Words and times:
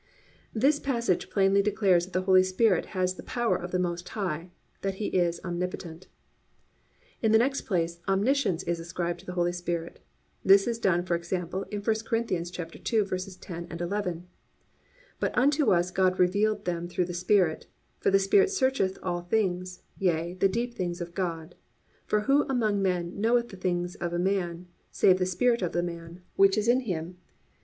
"+ 0.29 0.49
This 0.55 0.79
passage 0.79 1.29
plainly 1.29 1.61
declares 1.61 2.05
that 2.07 2.13
the 2.13 2.23
Holy 2.23 2.41
Spirit 2.41 2.87
has 2.97 3.13
the 3.17 3.21
power 3.21 3.55
of 3.55 3.69
the 3.69 3.77
Most 3.77 4.09
High, 4.09 4.49
that 4.81 4.95
He 4.95 5.09
is 5.09 5.39
omnipotent. 5.45 6.07
(2) 7.21 7.27
In 7.27 7.31
the 7.33 7.37
next 7.37 7.67
place, 7.67 7.99
omniscience 8.07 8.63
is 8.63 8.79
ascribed 8.79 9.19
to 9.19 9.27
the 9.27 9.33
Holy 9.33 9.51
Spirit. 9.51 9.99
This 10.43 10.65
is 10.65 10.79
done, 10.79 11.05
for 11.05 11.13
example, 11.13 11.67
in 11.69 11.83
I 11.87 11.93
Corinthians 12.03 12.51
2:10, 12.51 13.79
11: 13.79 14.27
+"But 15.19 15.37
unto 15.37 15.71
us 15.71 15.91
God 15.91 16.17
revealed 16.17 16.65
them 16.65 16.87
through 16.87 17.05
the 17.05 17.13
Spirit: 17.13 17.67
for 17.99 18.09
the 18.09 18.17
Spirit 18.17 18.49
searcheth 18.49 18.97
all 19.03 19.21
things, 19.21 19.83
yea, 19.99 20.33
the 20.33 20.49
deep 20.49 20.73
things 20.73 20.99
of 20.99 21.13
God. 21.13 21.53
For 22.07 22.21
who 22.21 22.47
among 22.49 22.81
men 22.81 23.21
knoweth 23.21 23.49
the 23.49 23.55
things 23.55 23.93
of 23.97 24.13
a 24.13 24.17
man, 24.17 24.65
save 24.91 25.19
the 25.19 25.27
Spirit 25.27 25.61
of 25.61 25.73
the 25.73 25.83
man, 25.83 26.23
which 26.37 26.57
is 26.57 26.67
in 26.67 26.79
him? 26.79 27.17